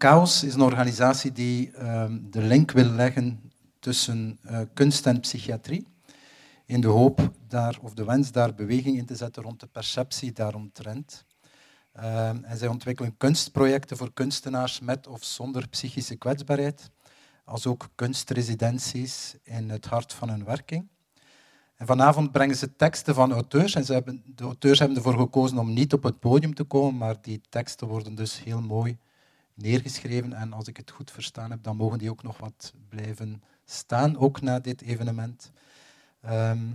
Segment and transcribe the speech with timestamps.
[0.00, 5.86] Chaos is een organisatie die ehm, de link wil leggen tussen uh, kunst en psychiatrie.
[6.66, 10.32] In de hoop daar, of de wens daar beweging in te zetten rond de perceptie
[10.32, 11.24] daaromtrent.
[11.96, 16.90] Uh, en zij ontwikkelen kunstprojecten voor kunstenaars met of zonder psychische kwetsbaarheid,
[17.44, 20.88] als ook kunstresidenties in het hart van hun werking.
[21.76, 23.74] En vanavond brengen ze teksten van auteurs.
[23.74, 26.96] En ze hebben, de auteurs hebben ervoor gekozen om niet op het podium te komen,
[26.96, 28.98] maar die teksten worden dus heel mooi
[29.58, 30.32] neergeschreven.
[30.32, 34.16] En als ik het goed verstaan heb, dan mogen die ook nog wat blijven staan,
[34.16, 35.50] ook na dit evenement.
[36.20, 36.66] Ehm,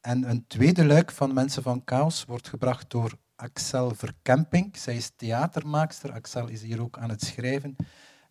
[0.00, 4.76] en een tweede luik van Mensen van Chaos wordt gebracht door Axel Verkemping.
[4.76, 6.12] Zij is theatermaakster.
[6.12, 7.76] Axel is hier ook aan het schrijven.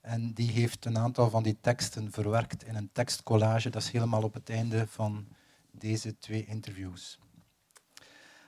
[0.02, 3.70] En die heeft een aantal van die teksten verwerkt in een tekstcollage.
[3.70, 5.28] Dat is helemaal op het einde van
[5.72, 7.20] deze twee interviews.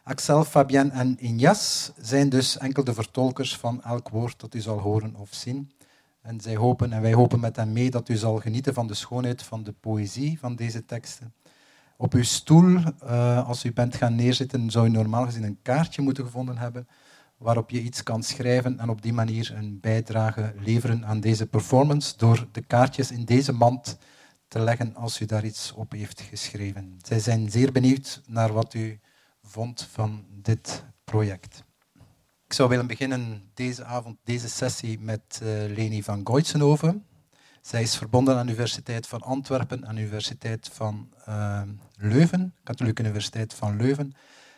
[0.03, 4.79] Axel, Fabienne en Injas zijn dus enkel de vertolkers van elk woord dat u zal
[4.79, 5.71] horen of zien.
[6.21, 8.93] En zij hopen, en wij hopen met hen mee, dat u zal genieten van de
[8.93, 11.33] schoonheid van de poëzie van deze teksten.
[11.97, 16.01] Op uw stoel, uh, als u bent gaan neerzitten, zou u normaal gezien een kaartje
[16.01, 16.87] moeten gevonden hebben
[17.37, 22.17] waarop je iets kan schrijven en op die manier een bijdrage leveren aan deze performance
[22.17, 23.97] door de kaartjes in deze mand
[24.47, 26.99] te leggen als u daar iets op heeft geschreven.
[27.05, 28.99] Zij zijn zeer benieuwd naar wat u
[29.49, 31.63] vond van dit project.
[32.45, 37.05] Ik zou willen beginnen deze avond, deze sessie met uh, Leni van Goitsenhoven.
[37.61, 41.61] Zij is verbonden aan de Universiteit van Antwerpen, aan de Universiteit van uh,
[41.95, 44.13] Leuven, Katholieke Universiteit van Leuven.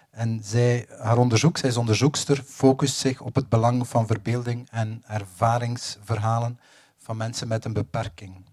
[0.10, 5.04] En zij, haar onderzoek, zij is onderzoekster, focust zich op het belang van verbeelding en
[5.08, 6.60] ervaringsverhalen
[6.98, 8.46] van mensen met een beperking.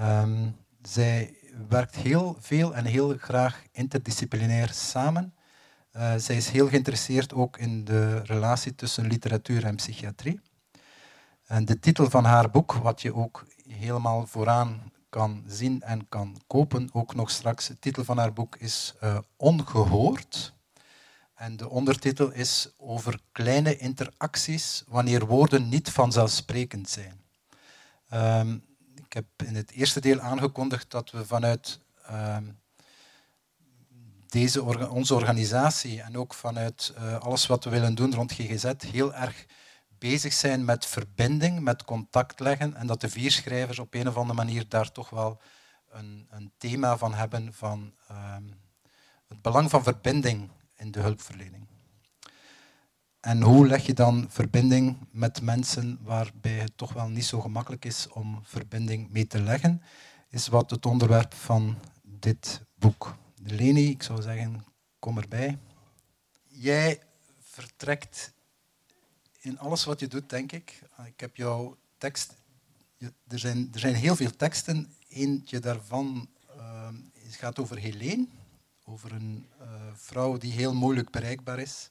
[0.00, 1.34] Um, zij
[1.68, 5.34] werkt heel veel en heel graag interdisciplinair samen.
[5.96, 10.40] Uh, zij is heel geïnteresseerd ook in de relatie tussen literatuur en psychiatrie.
[11.46, 16.40] En de titel van haar boek, wat je ook helemaal vooraan kan zien en kan
[16.46, 20.54] kopen, ook nog straks, de titel van haar boek is uh, Ongehoord.
[21.34, 27.20] En de ondertitel is over kleine interacties wanneer woorden niet vanzelfsprekend zijn.
[28.14, 32.59] Um, ik heb in het eerste deel aangekondigd dat we vanuit um,
[34.30, 39.14] deze, onze organisatie en ook vanuit uh, alles wat we willen doen rond GGZ heel
[39.14, 39.46] erg
[39.98, 44.16] bezig zijn met verbinding, met contact leggen en dat de vier schrijvers op een of
[44.16, 45.40] andere manier daar toch wel
[45.90, 48.54] een, een thema van hebben van um,
[49.28, 51.66] het belang van verbinding in de hulpverlening.
[53.20, 57.84] En hoe leg je dan verbinding met mensen waarbij het toch wel niet zo gemakkelijk
[57.84, 59.82] is om verbinding mee te leggen,
[60.28, 63.16] is wat het onderwerp van dit boek.
[63.42, 64.64] Leni, ik zou zeggen,
[64.98, 65.58] kom erbij.
[66.46, 67.02] Jij
[67.38, 68.32] vertrekt
[69.40, 70.82] in alles wat je doet, denk ik.
[71.04, 72.34] Ik heb jouw tekst.
[73.28, 74.94] Er zijn, er zijn heel veel teksten.
[75.08, 76.88] Eentje daarvan uh,
[77.30, 78.26] gaat over Helene
[78.84, 81.88] over een uh, vrouw die heel moeilijk bereikbaar is.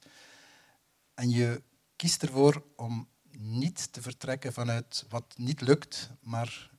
[1.13, 1.61] En je
[1.95, 6.71] kiest ervoor om niet te vertrekken vanuit wat niet lukt, maar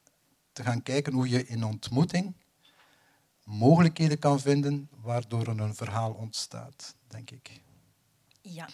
[0.53, 2.35] te gaan kijken hoe je in ontmoeting
[3.51, 7.61] mogelijkheden kan vinden waardoor een verhaal ontstaat, denk ik.
[8.41, 8.69] Ja.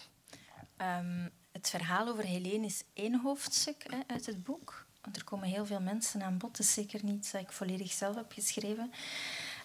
[0.98, 4.86] Um, het verhaal over Helene is één hoofdstuk hè, uit het boek.
[5.12, 6.59] Er komen heel veel mensen aan bod.
[6.59, 8.92] Is zeker niet dat ik volledig zelf heb geschreven.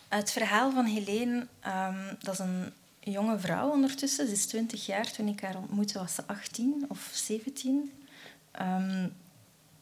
[0.08, 4.28] Het verhaal van Helene, um, dat is een jonge vrouw ondertussen.
[4.28, 5.12] Ze is 20 jaar.
[5.12, 7.74] Toen ik haar ontmoette was ze 18 of 17.
[7.74, 7.92] Um,
[8.52, 9.10] ehm,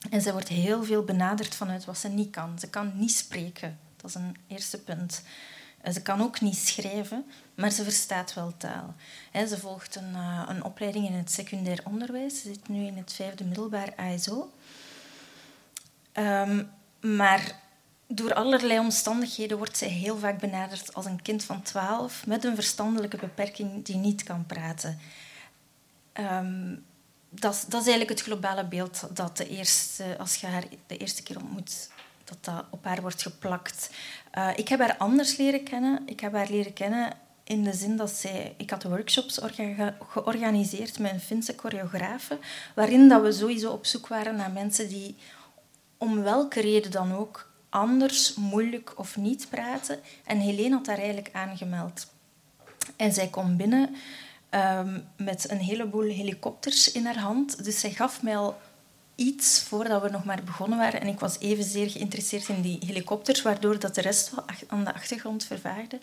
[0.09, 2.59] en ze wordt heel veel benaderd vanuit wat ze niet kan.
[2.59, 3.79] Ze kan niet spreken.
[4.01, 5.21] Dat is een eerste punt.
[5.91, 8.95] Ze kan ook niet schrijven, maar ze verstaat wel taal.
[9.33, 12.41] Ze volgt een, uh, een opleiding in het secundair onderwijs.
[12.41, 14.51] Ze zit nu in het vijfde middelbaar ASO.
[16.13, 16.69] Um,
[17.01, 17.59] maar
[18.07, 22.55] door allerlei omstandigheden wordt zij heel vaak benaderd als een kind van 12 met een
[22.55, 24.99] verstandelijke beperking die niet kan praten.
[26.13, 26.85] Um,
[27.29, 31.23] dat, dat, is eigenlijk het globale beeld dat de eerste, als je haar de eerste
[31.23, 31.89] keer ontmoet,
[32.29, 33.89] dat dat op haar wordt geplakt.
[34.37, 36.01] Uh, ik heb haar anders leren kennen.
[36.05, 38.53] Ik heb haar leren kennen in de zin dat zij...
[38.57, 42.37] Ik had workshops orga, georganiseerd met een Finse choreografe,
[42.75, 45.15] waarin dat we sowieso op zoek waren naar mensen die
[45.97, 49.99] om welke reden dan ook anders, moeilijk of niet praten.
[50.25, 52.07] En Helene had daar eigenlijk aangemeld.
[52.95, 53.95] En zij kwam binnen
[54.51, 57.63] um, met een heleboel helikopters in haar hand.
[57.63, 58.57] Dus zij gaf mij al
[59.19, 61.01] iets voordat we nog maar begonnen waren.
[61.01, 64.93] En ik was evenzeer geïnteresseerd in die helikopters, waardoor dat de rest wel aan de
[64.93, 65.99] achtergrond vervaagde.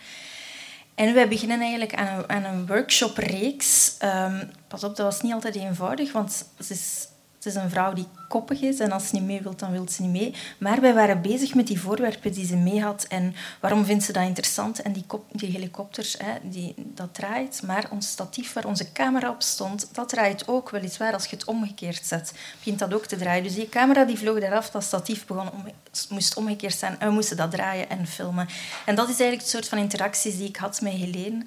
[0.95, 3.97] En wij beginnen eigenlijk aan een, aan een workshopreeks.
[4.05, 7.09] Um, pas op, dat was niet altijd eenvoudig, want ze is
[7.47, 9.89] Het is een vrouw die koppig is en als ze niet mee wilt, dan wil
[9.89, 10.35] ze niet mee.
[10.59, 14.13] Maar wij waren bezig met die voorwerpen die ze mee had en waarom vindt ze
[14.13, 14.83] dat interessant?
[14.83, 19.31] En die, kop, die helikopters, hè, die, dat draait, maar ons statief waar onze camera
[19.31, 22.33] op stond, dat draait ook weliswaar als je het omgekeerd zet.
[22.59, 23.43] Begint dat ook te draaien.
[23.43, 25.65] Dus die camera die vloog eraf, dat statief begon om,
[26.09, 28.49] moest omgekeerd zijn en we moesten dat draaien en filmen.
[28.85, 31.47] En dat is eigenlijk het soort van interacties die ik had met Helene.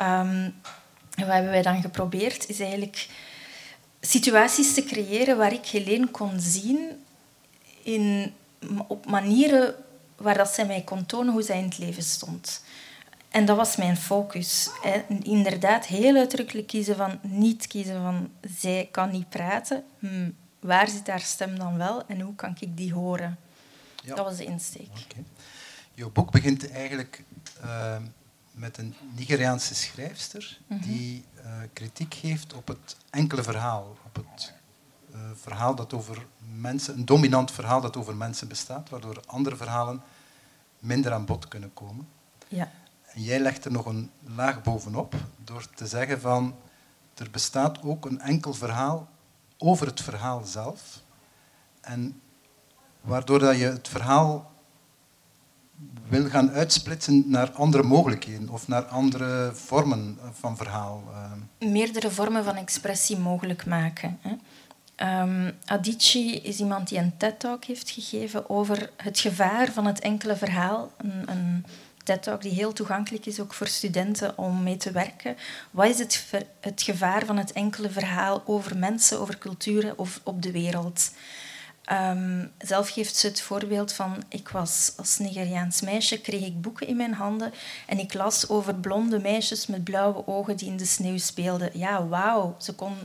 [0.00, 0.54] Um,
[1.16, 3.08] en wat hebben wij dan geprobeerd, is eigenlijk
[4.06, 7.04] situaties te creëren waar ik Helene kon zien
[7.82, 8.32] in,
[8.86, 9.74] op manieren
[10.16, 12.62] waar dat zij mij kon tonen hoe zij in het leven stond.
[13.30, 14.68] En dat was mijn focus.
[14.82, 15.02] Hè.
[15.22, 19.84] Inderdaad, heel uitdrukkelijk kiezen van niet kiezen van zij kan niet praten.
[19.98, 20.30] Hm,
[20.60, 23.38] waar zit haar stem dan wel en hoe kan ik die horen?
[24.04, 24.14] Ja.
[24.14, 24.88] Dat was de insteek.
[24.90, 25.24] Okay.
[25.94, 27.24] Jouw boek begint eigenlijk
[27.64, 27.96] uh,
[28.56, 30.80] met een Nigeriaanse schrijfster mhm.
[30.80, 34.52] die uh, kritiek geeft op het enkele verhaal, op het
[35.14, 40.02] uh, verhaal dat over mensen, een dominant verhaal dat over mensen bestaat, waardoor andere verhalen
[40.78, 42.08] minder aan bod kunnen komen.
[42.48, 42.70] Ja.
[43.04, 45.14] En jij legt er nog een laag bovenop
[45.44, 46.56] door te zeggen van
[47.14, 49.08] er bestaat ook een enkel verhaal
[49.58, 51.02] over het verhaal zelf.
[51.80, 52.20] En
[53.00, 54.52] waardoor dat je het verhaal
[56.08, 61.02] wil gaan uitsplitsen naar andere mogelijkheden of naar andere vormen van verhaal.
[61.60, 61.68] Eh.
[61.70, 64.18] Meerdere vormen van expressie mogelijk maken.
[64.20, 64.34] Hè.
[65.64, 70.92] Adichie is iemand die een TED-talk heeft gegeven over het gevaar van het enkele verhaal.
[70.96, 71.64] Een, een
[72.04, 75.36] TED-talk die heel toegankelijk is ook voor studenten om mee te werken.
[75.70, 76.26] Wat is het,
[76.60, 81.10] het gevaar van het enkele verhaal over mensen, over culturen of op de wereld?
[81.92, 86.86] Um, zelf geeft ze het voorbeeld van, ik was als Nigeriaans meisje, kreeg ik boeken
[86.86, 87.52] in mijn handen
[87.86, 91.70] en ik las over blonde meisjes met blauwe ogen die in de sneeuw speelden.
[91.78, 92.96] Ja, wauw, ze kon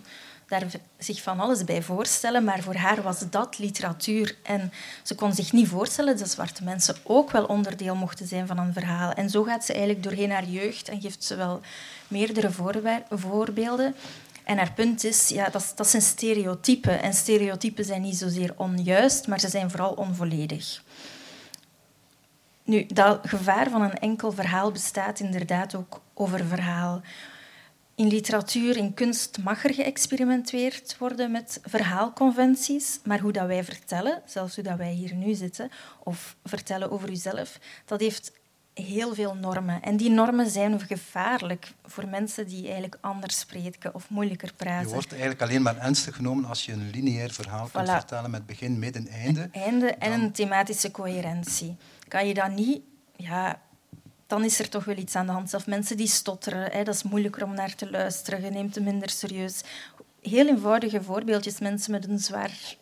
[0.48, 0.66] daar
[0.98, 4.36] zich van alles bij voorstellen, maar voor haar was dat literatuur.
[4.44, 4.72] En
[5.04, 8.74] ze kon zich niet voorstellen dat zwarte mensen ook wel onderdeel mochten zijn van een
[8.74, 9.12] verhaal.
[9.12, 11.62] En zo gaat ze eigenlijk doorheen haar jeugd en geeft ze wel
[12.07, 12.51] meerdere
[13.10, 13.95] voorbeelden.
[14.44, 17.02] En haar punt is, ja, dat, dat zijn stereotypen.
[17.02, 20.84] En stereotypen zijn niet zozeer onjuist, maar ze zijn vooral onvolledig.
[22.64, 27.02] Nu, dat gevaar van een enkel verhaal bestaat inderdaad ook over verhaal.
[27.96, 34.22] In literatuur, in kunst mag er geëxperimenteerd worden met verhaalconventies, maar hoe dat wij vertellen,
[34.26, 35.72] zelfs hoe dat wij hier nu zitten,
[36.04, 38.32] of vertellen over uzelf, dat heeft
[38.74, 39.82] heel veel normen.
[39.82, 44.88] En die normen zijn gevaarlijk voor mensen die eigenlijk anders spreken of moeilijker praten.
[44.88, 48.46] Je wordt eigenlijk alleen maar ernstig genomen als je een lineair verhaal kunt vertellen met
[48.46, 49.50] begin, midden, einde.
[49.52, 51.76] einde en een thematische coherentie.
[52.08, 52.82] Kan je dat niet...
[53.16, 53.62] Ja,
[54.28, 55.50] dan is er toch wel iets aan de hand.
[55.50, 58.44] Zelfs mensen die stotteren, hè, dat is moeilijker om naar te luisteren.
[58.44, 59.62] Je neemt het minder serieus.
[60.22, 61.60] Heel eenvoudige voorbeeldjes.
[61.60, 62.78] Mensen met een zwaar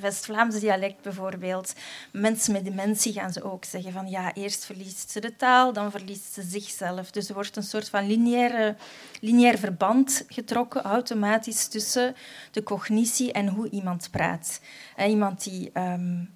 [0.00, 1.72] West-Vlaams dialect bijvoorbeeld.
[2.12, 5.90] Mensen met dementie gaan ze ook zeggen van ja, eerst verliest ze de taal, dan
[5.90, 7.10] verliest ze zichzelf.
[7.10, 8.76] Dus er wordt een soort van lineaire,
[9.20, 12.14] lineair verband getrokken automatisch tussen
[12.50, 14.60] de cognitie en hoe iemand praat.
[14.96, 16.30] En iemand die um,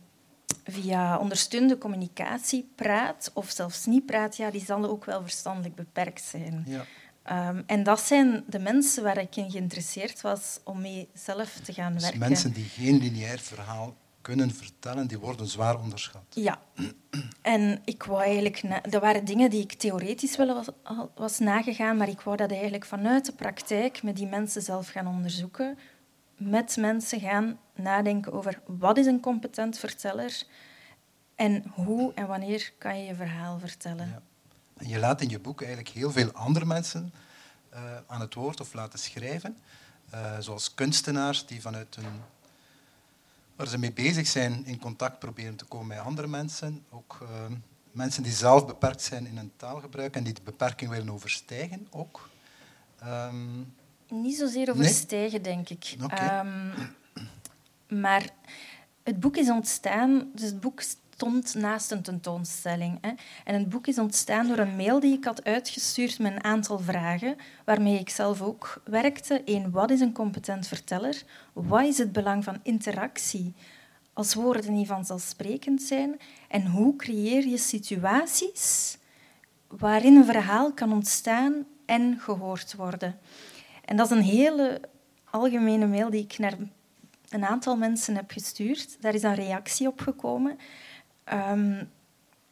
[0.65, 6.23] via ondersteunende communicatie praat of zelfs niet praat, ja, die zal ook wel verstandelijk beperkt
[6.23, 6.65] zijn.
[6.67, 6.85] Ja.
[7.31, 11.73] Um, en dat zijn de mensen waar ik in geïnteresseerd was om mee zelf te
[11.73, 12.21] gaan dus werken.
[12.21, 16.23] Mensen die geen lineair verhaal kunnen vertellen, die worden zwaar onderschat.
[16.31, 16.59] Ja.
[17.43, 18.63] En ik wou eigenlijk...
[18.91, 20.67] Er waren dingen die ik theoretisch wel was,
[21.15, 25.07] was nagegaan, maar ik wou dat eigenlijk vanuit de praktijk met die mensen zelf gaan
[25.07, 25.79] onderzoeken.
[26.37, 30.43] Met mensen gaan nadenken over wat is een competent verteller
[31.35, 34.09] en hoe en wanneer kan je je verhaal vertellen.
[34.09, 34.23] Ja.
[34.77, 37.13] En je laat in je boek eigenlijk heel veel andere mensen
[38.07, 39.57] aan het woord of laten schrijven.
[40.15, 42.21] Uh, zoals kunstenaars die vanuit hun,
[43.57, 46.85] waar ze mee bezig zijn in contact proberen te komen met andere mensen.
[46.91, 47.29] Ook uh,
[47.93, 52.29] mensen die zelf beperkt zijn in hun taalgebruik en die de beperking willen overstijgen ook.
[53.05, 53.75] Um,
[54.09, 55.55] Niet zozeer overstijgen, nee?
[55.55, 55.97] denk ik.
[56.03, 56.47] Okay.
[56.47, 56.73] Um,
[58.01, 58.29] maar
[59.03, 60.83] het boek is ontstaan, dus het boek
[61.17, 62.99] stond naast een tentoonstelling.
[63.01, 63.11] Hè.
[63.45, 66.79] En het boek is ontstaan door een mail die ik had uitgestuurd met een aantal
[66.79, 69.43] vragen, waarmee ik zelf ook werkte.
[69.45, 71.23] Eén, wat is een competent verteller?
[71.53, 73.55] Wat is het belang van interactie
[74.13, 76.21] als woorden niet vanzelfsprekend zijn?
[76.49, 78.99] En hoe creëer je situaties
[79.69, 83.19] waarin een verhaal kan ontstaan en gehoord worden?
[83.85, 84.81] En dat is een hele
[85.31, 86.57] algemene mail die ik naar
[87.29, 88.97] een aantal mensen heb gestuurd.
[89.01, 90.59] Daar is een reactie op gekomen.
[91.33, 91.91] Um,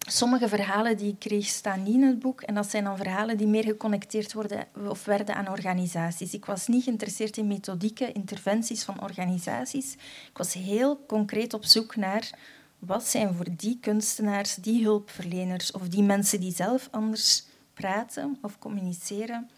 [0.07, 2.41] sommige verhalen die ik kreeg staan niet in het boek.
[2.41, 6.35] En dat zijn dan verhalen die meer geconnecteerd worden of werden aan organisaties.
[6.35, 9.95] Ik was niet geïnteresseerd in methodieken, interventies van organisaties.
[10.31, 12.31] Ik was heel concreet op zoek naar
[12.79, 18.59] wat zijn voor die kunstenaars, die hulpverleners of die mensen die zelf anders praten of
[18.59, 19.51] communiceren,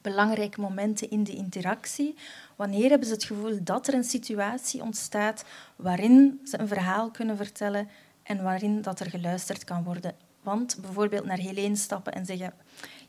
[0.00, 2.14] belangrijke momenten in de interactie.
[2.56, 5.44] Wanneer hebben ze het gevoel dat er een situatie ontstaat
[5.76, 7.88] waarin ze een verhaal kunnen vertellen
[8.28, 10.14] en waarin dat er geluisterd kan worden.
[10.42, 12.52] Want bijvoorbeeld naar Helene stappen en zeggen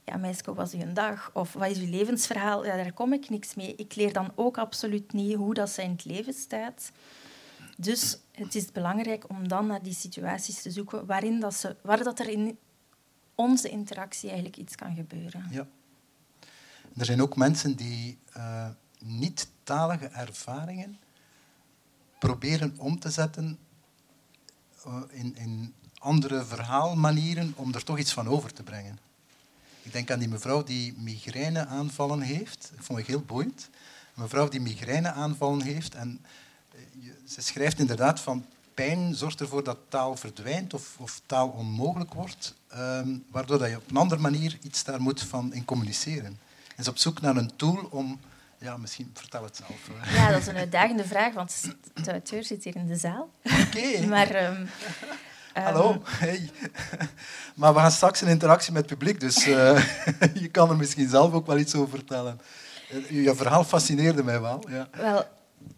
[0.06, 1.32] ja, meisje, was uw dag?
[1.34, 2.66] Of wat is uw levensverhaal?
[2.66, 3.76] Ja, daar kom ik niks mee.
[3.76, 6.92] Ik leer dan ook absoluut niet hoe dat zij in het leven staat.
[7.78, 12.04] Dus het is belangrijk om dan naar die situaties te zoeken waarin dat ze, waar
[12.04, 12.58] dat er in
[13.36, 15.48] onze interactie eigenlijk iets kan gebeuren.
[15.52, 15.68] Ja.
[16.98, 18.68] Er zijn ook mensen die uh,
[19.00, 21.00] niet-talige ervaringen
[22.20, 23.60] proberen om te zetten
[25.10, 29.00] in, in andere verhaalmanieren om er toch iets van over te brengen.
[29.82, 32.72] Ik denk aan die mevrouw die migraineaanvallen heeft.
[32.76, 33.70] Dat vond ik heel boeiend.
[34.16, 36.20] Een mevrouw die migraineaanvallen heeft en
[37.28, 42.56] ze schrijft inderdaad van pijn zorgt ervoor dat taal verdwijnt of, of taal onmogelijk wordt,
[42.68, 46.26] ehm, waardoor dat je op een andere manier iets daar moet van in communiceren.
[46.76, 48.20] En ze is op zoek naar een tool om...
[48.60, 50.14] Ja, misschien vertel het zelf.
[50.14, 53.30] Ja, dat is een uitdagende vraag, want de auteur zit hier in de zaal.
[53.44, 54.06] Oké.
[54.08, 54.30] maar...
[54.30, 54.66] Ehm,
[55.54, 56.50] Hallo, ehm, hey.
[57.56, 59.84] Maar we gaan straks een interactie met het publiek, dus uh,
[60.44, 62.40] je kan er misschien zelf ook wel iets over vertellen.
[62.90, 64.64] Eh, je verhaal fascineerde mij wel.
[64.70, 64.88] Ja.
[64.92, 65.24] Wel,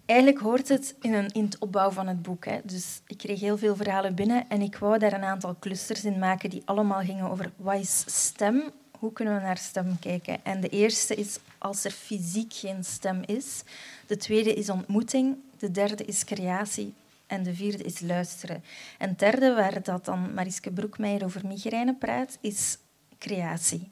[0.06, 2.46] eigenlijk hoort het in, een, in het opbouw van het boek.
[2.46, 2.60] Hè.
[2.64, 6.20] Dus ik kreeg heel veel verhalen binnen en ik wou daar een aantal clusters in
[6.20, 10.46] maken die allemaal gingen over wat is stem, hoe kunnen we naar stem kijken.
[10.46, 13.64] En de eerste is als er fysiek geen stem is.
[14.08, 15.38] De tweede is ontmoeting.
[15.58, 16.94] De derde is creatie.
[17.28, 18.64] En de vierde is luisteren.
[18.98, 22.78] En het derde, waar dat dan Mariske Broekmeijer over migraine praat, is
[23.18, 23.90] creatie.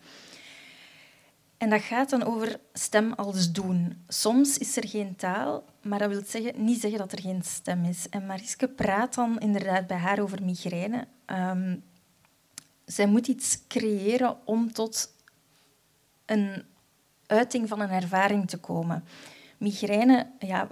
[1.58, 4.04] En dat gaat dan over stem als doen.
[4.08, 7.86] Soms is er geen taal, maar dat wil zeggen, niet zeggen dat er geen stem
[7.86, 8.10] is.
[8.10, 11.08] En Mariske praat dan inderdaad bij haar over migraine.
[11.26, 11.84] Um,
[12.92, 15.14] zij moet iets creëren om tot
[16.26, 16.64] een
[17.26, 19.04] uiting van een ervaring te komen.
[19.58, 20.68] Migraine, ja,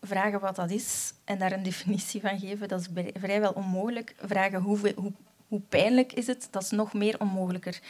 [0.00, 4.14] vragen wat dat is en daar een definitie van geven, dat is vrijwel onmogelijk.
[4.18, 4.94] Vragen hoe
[5.48, 7.80] hoe pijnlijk is het, dat is nog meer onmogelijker.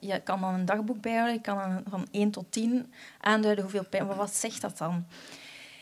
[0.00, 4.06] Je kan dan een dagboek bijhouden, je kan van 1 tot 10 aanduiden hoeveel pijn...
[4.06, 5.06] Maar wat zegt dat dan?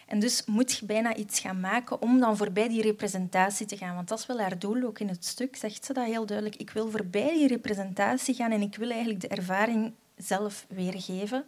[0.06, 3.94] En dus moet je bijna iets gaan maken om dan voorbij die representatie te gaan.
[3.94, 6.56] Want dat is wel haar doel, ook in het stuk zegt ze dat heel duidelijk.
[6.56, 11.44] Ik wil voorbij die representatie gaan en ik wil eigenlijk de ervaring zelf weergeven.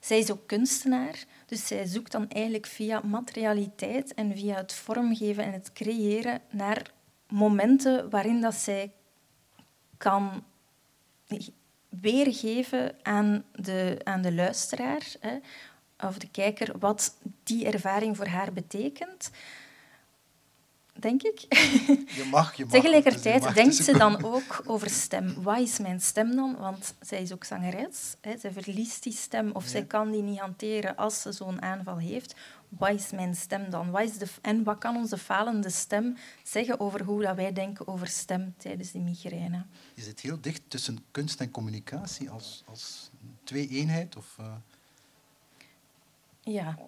[0.00, 5.44] Zij is ook kunstenaar, dus zij zoekt dan eigenlijk via materialiteit en via het vormgeven
[5.44, 6.92] en het creëren naar
[7.28, 8.92] momenten waarin dat zij
[9.96, 10.44] kan
[11.88, 15.38] weergeven aan de, aan de luisteraar hè,
[16.00, 19.30] of de kijker wat die ervaring voor haar betekent.
[20.98, 21.40] Denk ik.
[21.48, 22.72] Je mag, je mag.
[22.72, 25.42] Tegelijkertijd dus denkt ze dan ook over stem.
[25.42, 26.56] Wat is mijn stem dan?
[26.56, 28.16] Want zij is ook zangeres.
[28.20, 28.38] Hè.
[28.38, 32.34] Zij verliest die stem of zij kan die niet hanteren als ze zo'n aanval heeft
[32.68, 33.90] wat is mijn stem dan?
[33.90, 37.88] Wat is de, en wat kan onze falende stem zeggen over hoe dat wij denken
[37.88, 39.64] over stem tijdens de migraine?
[39.94, 43.10] Je zit heel dicht tussen kunst en communicatie als, als
[43.44, 44.16] twee eenheid?
[44.16, 44.54] Of, uh...
[46.52, 46.78] Ja.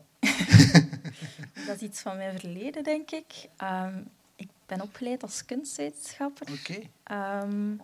[1.66, 3.48] dat is iets van mijn verleden, denk ik.
[3.62, 6.46] Um, ik ben opgeleid als kunstwetenschapper.
[6.52, 6.86] Oké.
[7.02, 7.42] Okay.
[7.42, 7.80] Um,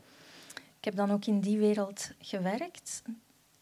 [0.78, 3.02] ik heb dan ook in die wereld gewerkt,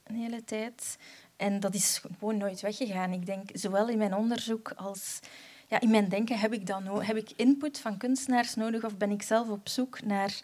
[0.03, 0.99] een hele tijd.
[1.37, 3.13] En dat is gewoon nooit weggegaan.
[3.13, 5.21] Ik denk, zowel in mijn onderzoek als
[5.69, 9.11] ja, in mijn denken heb ik, dan, heb ik input van kunstenaars nodig of ben
[9.11, 10.41] ik zelf op zoek naar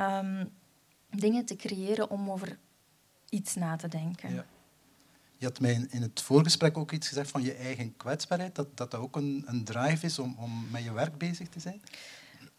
[0.00, 0.50] um,
[1.10, 2.58] dingen te creëren om over
[3.28, 4.34] iets na te denken.
[4.34, 4.44] Ja.
[5.42, 8.90] Je had mij in het voorgesprek ook iets gezegd van je eigen kwetsbaarheid, dat dat,
[8.90, 11.82] dat ook een, een drive is om, om met je werk bezig te zijn.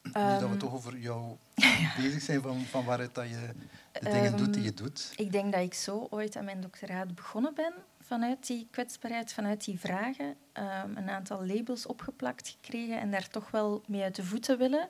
[0.03, 1.37] Um, dat we ehm, toch over jou
[2.01, 3.49] bezig zijn van, van waaruit dat je
[3.91, 5.13] de dingen doet die je ehm, doet.
[5.15, 9.65] Ik denk dat ik zo ooit aan mijn doctoraat begonnen ben vanuit die kwetsbaarheid, vanuit
[9.65, 10.35] die vragen.
[10.53, 14.89] Um, een aantal labels opgeplakt gekregen en daar toch wel mee uit de voeten willen.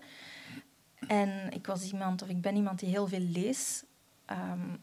[1.08, 3.86] En ik was iemand, of ik ben iemand die heel veel leest,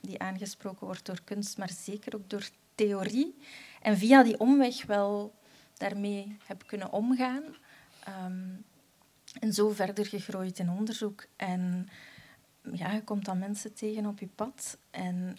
[0.01, 2.49] die aangesproken wordt door kunst, maar zeker ook door
[2.87, 3.37] theorie.
[3.83, 5.35] En via die omweg wel
[5.77, 7.43] daarmee heb kunnen omgaan.
[9.41, 11.27] En zo verder gegroeid in onderzoek.
[11.37, 11.89] En
[12.73, 14.79] ja, je komt dan mensen tegen op je pad.
[14.91, 15.39] En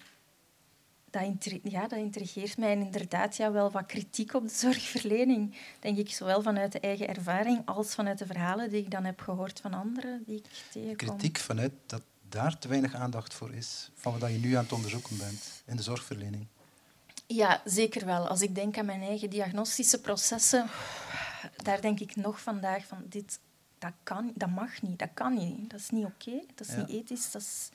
[1.09, 1.23] dat,
[1.63, 2.71] ja, dat intrigeert mij.
[2.71, 5.55] En inderdaad ja, wel wat kritiek op de zorgverlening.
[5.79, 9.19] Denk ik, zowel vanuit de eigen ervaring als vanuit de verhalen die ik dan heb
[9.19, 11.07] gehoord van anderen die ik tegenkom.
[11.07, 14.71] Kritiek vanuit dat daar te weinig aandacht voor is, van wat je nu aan het
[14.71, 16.47] onderzoeken bent in de zorgverlening.
[17.33, 18.27] Ja, zeker wel.
[18.27, 20.67] Als ik denk aan mijn eigen diagnostische processen,
[21.55, 23.39] daar denk ik nog vandaag van dit,
[23.79, 25.69] dat, kan, dat mag niet, dat kan niet.
[25.69, 27.31] Dat is niet oké, dat is niet ethisch.
[27.31, 27.69] Dat is,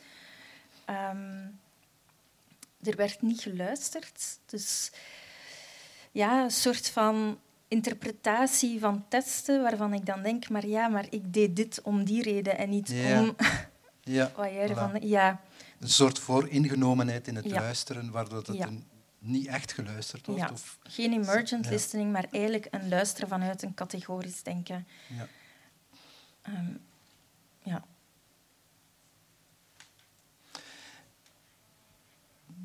[0.85, 1.47] ehm,
[2.83, 4.39] er werd niet geluisterd.
[4.47, 4.91] Dus
[6.13, 11.33] ja, een soort van interpretatie van testen waarvan ik dan denk, maar ja, maar ik
[11.33, 13.37] deed dit om die reden en niet om
[14.01, 15.01] ja, wat jij ervan...
[15.01, 15.41] Ja.
[15.81, 18.85] Een soort vooringenomenheid in het luisteren, waardoor het een
[19.27, 20.51] niet echt geluisterd wordt.
[20.51, 20.79] Of...
[20.83, 24.87] Geen emergent listening, maar eigenlijk een luisteren vanuit een categorisch denken.
[25.17, 25.29] Ja.
[26.49, 26.81] Um,
[27.63, 27.85] ja.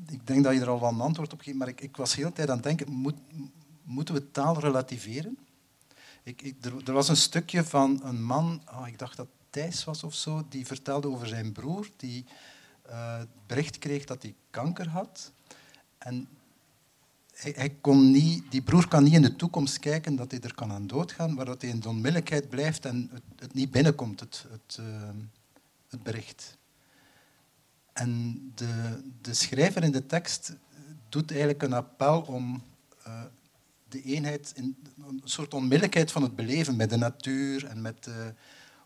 [0.08, 2.10] Ik denk dat je er al wel een antwoord op geeft, maar ik, ik was
[2.10, 3.18] de hele tijd aan het denken, moet,
[3.82, 5.38] moeten we taal relativeren?
[6.22, 9.84] Ik, ik, er, er, was een stukje van een man, oh, ik dacht dat Thijs
[9.84, 12.24] was of zo, die vertelde over zijn broer, die
[12.90, 15.32] uh, bericht kreeg dat hij kanker had.
[15.98, 16.28] En
[17.34, 20.72] hij, kon niet, die broer kan niet in de toekomst kijken dat hij er kan
[20.72, 24.46] aan doodgaan, maar dat hij in de onmiddellijkheid blijft en het, het niet binnenkomt, het,
[24.50, 24.86] het, uh,
[25.88, 26.56] het bericht.
[27.92, 30.56] En de, de, schrijver in de tekst
[31.08, 32.62] doet eigenlijk een appel om
[33.06, 33.22] uh,
[33.88, 38.14] de eenheid, in, een soort onmiddellijkheid van het beleven met de natuur en met, uh,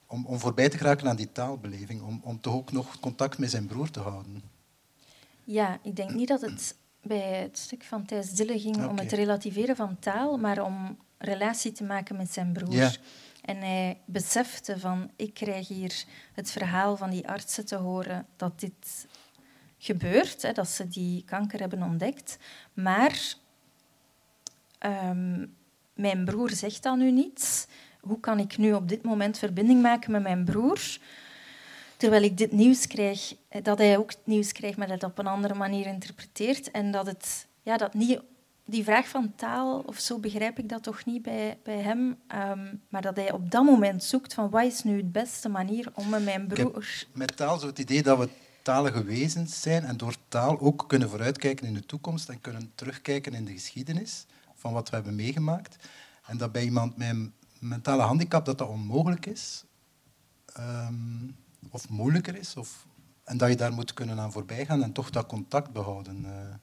[0.06, 3.50] om, om voorbij te geraken aan die taalbeleving, om, om toch ook nog contact met
[3.50, 4.42] zijn broer te houden.
[5.44, 6.74] Ja, ik denk niet dat het
[7.06, 11.72] bij het stuk van Thijs Dille ging om het relativeren van taal, maar om relatie
[11.72, 12.98] te maken met zijn broer.
[13.42, 18.60] En hij besefte van, ik krijg hier het verhaal van die artsen te horen dat
[18.60, 19.06] dit
[19.78, 22.38] gebeurt, hè, dat ze die kanker hebben ontdekt.
[22.72, 23.34] Maar
[24.80, 25.54] um,
[25.94, 27.66] mijn broer zegt dan nu niets.
[28.00, 30.98] Hoe kan ik nu op dit moment verbinding maken met mijn broer?
[31.96, 35.10] Terwijl ik dit nieuws krijg, eh, dat hij ook het nieuws krijgt, maar dat het
[35.10, 36.70] op een andere manier interpreteert.
[36.70, 38.20] En dat het ja, dat niet,
[38.64, 42.18] die vraag van taal of zo begrijp ik dat toch niet bij, bij hem.
[42.26, 45.90] Ehm, maar dat hij op dat moment zoekt van wat is nu de beste manier
[45.94, 47.04] om met mijn broer...
[47.12, 48.28] met taal zo het idee dat we
[48.62, 53.34] talige wezens zijn en door taal ook kunnen vooruitkijken in de toekomst en kunnen terugkijken
[53.34, 55.76] in de geschiedenis van wat we hebben meegemaakt.
[56.26, 59.64] En dat bij iemand met een mentale handicap dat dat onmogelijk is.
[60.52, 60.94] Ehm,
[61.70, 62.56] of moeilijker is.
[62.56, 62.86] Of,
[63.24, 66.24] en dat je daar moet kunnen aan voorbij gaan en toch dat contact behouden.
[66.24, 66.54] Uh.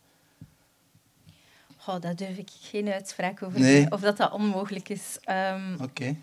[1.88, 3.91] Oh, daar durf ik geen uitspraak over nee.
[3.91, 5.17] of dat dat onmogelijk is.
[5.29, 6.15] Um, Oké.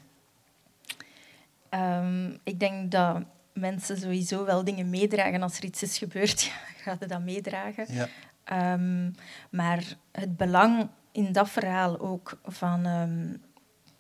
[1.68, 5.42] Ehm, ik denk dat mensen sowieso wel dingen meedragen.
[5.42, 7.86] Als er iets is gebeurd, ja, gaan ze dat meedragen.
[7.88, 8.08] Ja.
[8.72, 9.14] Um,
[9.50, 12.82] maar het belang in dat verhaal ook van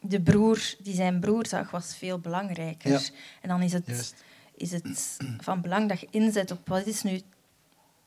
[0.00, 2.90] de broer die zijn broer zag, was veel belangrijker.
[2.90, 3.00] Ja.
[3.40, 4.24] En dan is het Juist
[4.60, 7.24] is het van belang dat je inzet op wat is nu het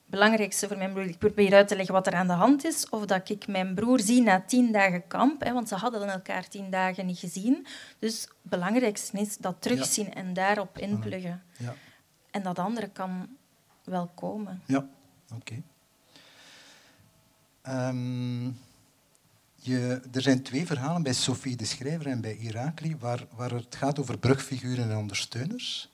[0.06, 1.06] belangrijkste voor mijn broer.
[1.06, 2.90] Ik probeer uit te leggen wat er aan de hand is.
[2.90, 5.44] Of dat ik mijn broer zie na tien dagen kamp.
[5.44, 7.68] Hè, want ze hadden elkaar tien dagen niet gezien.
[8.00, 11.44] Dus het belangrijkste is dat terugzien en daarop inpluggen.
[11.58, 11.76] Ja.
[12.32, 13.28] En dat andere kan
[13.84, 14.62] wel komen.
[14.66, 14.88] Ja,
[15.36, 15.62] oké.
[17.62, 18.46] Ehm,
[19.56, 23.76] je, er zijn twee verhalen bij Sophie de Schrijver en bij Irakli waar, waar het
[23.76, 25.93] gaat over brugfiguren en ondersteuners.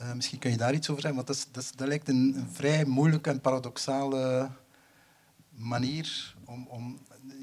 [0.00, 3.30] Uh, misschien kun je daar iets over zeggen, want dat, dat, lijkt een, vrij moeilijke
[3.30, 4.50] en paradoxale
[5.50, 6.98] manier om, om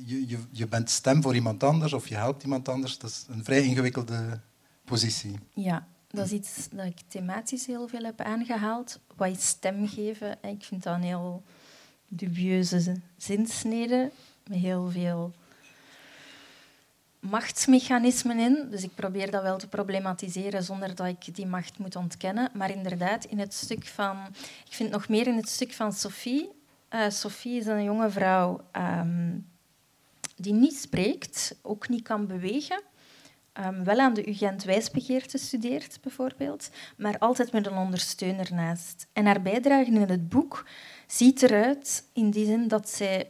[0.05, 2.97] je, je, je bent stem voor iemand anders of je helpt iemand anders.
[2.97, 4.39] Dat is een vrij ingewikkelde
[4.85, 5.39] positie.
[5.53, 8.99] Ja, dat is iets dat ik thematisch heel veel heb aangehaald.
[9.15, 10.37] Wat is stem geven?
[10.41, 11.43] Ik vind dat een heel
[12.07, 14.11] dubieuze zinsnede
[14.47, 15.33] met heel veel
[17.23, 18.67] machtsmechanismen in.
[18.69, 22.49] Dus ik probeer dat wel te problematiseren zonder dat ik die macht moet ontkennen.
[22.53, 24.17] Maar inderdaad, in het stuk van...
[24.65, 26.49] Ik vind nog meer in het stuk van Sophie.
[26.89, 29.47] Uh, Sophie is een jonge vrouw um,
[30.35, 32.81] die niet spreekt, ook niet kan bewegen.
[33.59, 39.07] Um, wel aan de UGent wijsbegeerte studeert, bijvoorbeeld, maar altijd met een ondersteuner naast.
[39.13, 40.65] En haar bijdrage in het boek
[41.07, 43.29] ziet eruit in die zin dat zij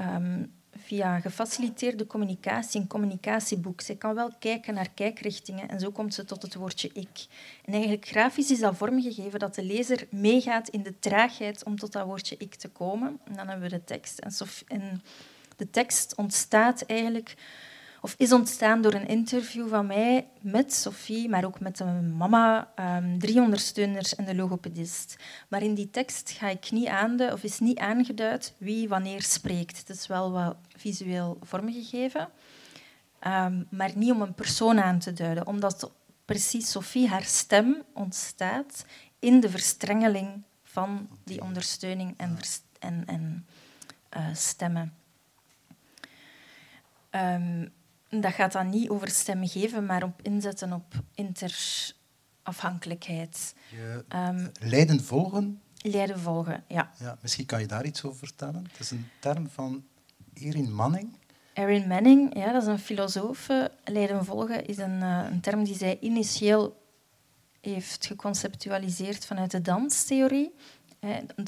[0.00, 3.80] um, via gefaciliteerde communicatie, een communicatieboek.
[3.80, 7.26] Ze kan wel kijken naar kijkrichtingen en zo komt ze tot het woordje ik.
[7.64, 11.92] En eigenlijk grafisch is dat vormgegeven dat de lezer meegaat in de traagheid om tot
[11.92, 13.18] dat woordje ik te komen.
[13.24, 14.18] En dan hebben we de tekst.
[14.68, 15.02] En,
[15.56, 17.34] de tekst ontstaat eigenlijk
[18.04, 22.72] of is ontstaan door een interview van mij met Sophie, maar ook met een mama,
[22.96, 25.16] um, drie ondersteuners en de logopedist.
[25.48, 29.78] Maar in die tekst ga ik niet aanduiden, of is niet aangeduid wie wanneer spreekt.
[29.78, 32.28] Het is wel wat visueel vormgegeven,
[33.26, 35.90] um, maar niet om een persoon aan te duiden, omdat
[36.24, 38.84] precies Sophie, haar stem ontstaat
[39.18, 42.38] in de verstrengeling van die ondersteuning en,
[42.78, 43.46] en, en
[44.16, 44.94] uh, stemmen.
[47.10, 47.72] Um,
[48.20, 53.54] dat gaat dan niet over stem geven, maar op inzetten op interafhankelijkheid.
[53.70, 55.60] Je um, leiden volgen?
[55.76, 56.90] Leiden volgen, ja.
[56.98, 57.18] ja.
[57.22, 58.66] Misschien kan je daar iets over vertellen.
[58.70, 59.84] Het is een term van
[60.34, 61.16] Erin Manning.
[61.52, 63.48] Erin Manning, ja, dat is een filosoof.
[63.84, 66.80] Leiden volgen is een, uh, een term die zij initieel
[67.60, 70.54] heeft geconceptualiseerd vanuit de danstheorie.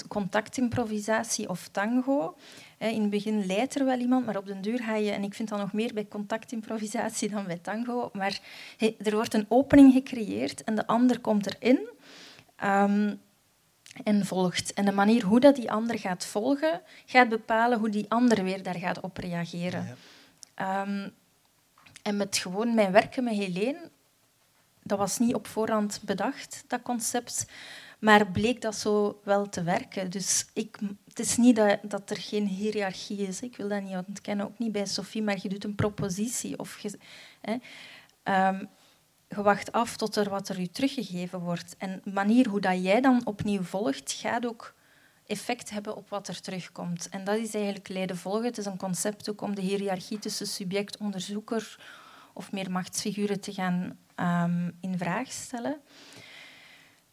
[0.08, 2.36] Contactimprovisatie of tango.
[2.78, 5.10] In het begin leidt er wel iemand, maar op den duur ga je...
[5.10, 8.10] En ik vind dat nog meer bij contactimprovisatie dan bij tango.
[8.12, 8.40] Maar
[8.78, 11.88] er wordt een opening gecreëerd en de ander komt erin
[12.64, 13.20] um,
[14.02, 14.72] en volgt.
[14.72, 18.62] En de manier hoe dat die ander gaat volgen, gaat bepalen hoe die ander weer
[18.62, 19.96] daar gaat op reageren.
[20.54, 21.08] Ehm,
[22.02, 23.90] en met gewoon mijn werken met Helene,
[24.82, 27.46] dat was niet op voorhand bedacht, dat concept.
[28.04, 30.10] Maar bleek dat zo wel te werken.
[30.10, 33.40] Dus ik, het is niet dat, dat er geen hiërarchie is.
[33.40, 36.58] Ik wil dat niet ontkennen, ook niet bij Sophie, maar je doet een propositie.
[36.58, 36.98] Of je,
[37.40, 37.52] hè,
[38.48, 38.68] um,
[39.28, 41.76] je wacht af tot er wat er u teruggegeven wordt.
[41.78, 44.74] En de manier hoe dat jij dan opnieuw volgt, gaat ook
[45.26, 47.08] effect hebben op wat er terugkomt.
[47.08, 48.44] En dat is eigenlijk leiden volgen.
[48.44, 51.78] Het is een concept ook om de hiërarchie tussen subject-onderzoeker
[52.32, 55.80] of meer machtsfiguren te gaan um, in vraag stellen.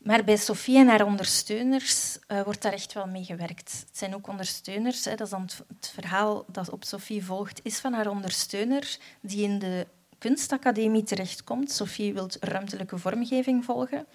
[0.04, 3.84] Maar bij Sofie en haar ondersteuners uh, wordt daar echt wel mee gewerkt.
[3.88, 5.06] Het zijn ook ondersteuners.
[5.06, 5.16] Hè.
[5.16, 9.60] Dat is dan het verhaal dat op Sofie volgt, is van haar ondersteuner die in
[9.60, 9.88] de
[10.18, 11.72] kunstacademie terechtkomt.
[11.72, 14.06] Sofie wil ruimtelijke vormgeving volgen.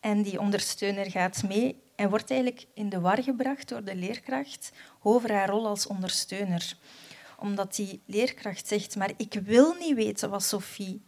[0.00, 4.72] En die ondersteuner gaat mee en wordt eigenlijk in de war gebracht door de leerkracht
[5.02, 6.76] over haar rol als ondersteuner.
[7.38, 11.02] Omdat die leerkracht zegt, maar ik wil niet weten wat Sophie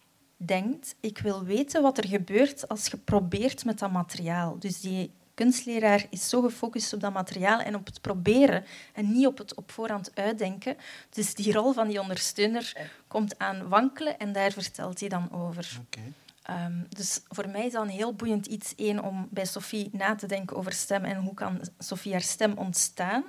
[0.47, 4.59] denkt, ik wil weten wat er gebeurt als je probeert met dat materiaal.
[4.59, 9.27] Dus die kunstleraar is zo gefocust op dat materiaal en op het proberen en niet
[9.27, 10.77] op het op voorhand uitdenken.
[11.11, 15.81] Dus die rol van die ondersteuner komt aan wankelen en daar vertelt hij dan over.
[16.51, 18.75] Um, dus voor mij is dat een heel boeiend iets.
[18.77, 22.53] één om bij Sophie na te denken over stem en hoe kan Sophie haar stem
[22.57, 23.25] ontstaan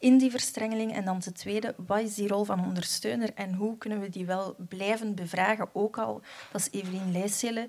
[0.00, 0.92] in die verstrengeling.
[0.92, 4.26] En dan ten tweede, wat is die rol van ondersteuner en hoe kunnen we die
[4.26, 5.74] wel blijven bevragen?
[5.74, 7.68] Ook al, dat is Evelien Leijsele,